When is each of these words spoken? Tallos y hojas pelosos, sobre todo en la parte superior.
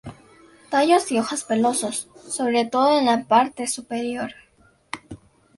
Tallos 0.71 1.11
y 1.11 1.19
hojas 1.19 1.43
pelosos, 1.43 2.07
sobre 2.27 2.65
todo 2.65 2.97
en 2.97 3.05
la 3.05 3.23
parte 3.27 3.67
superior. 3.67 4.31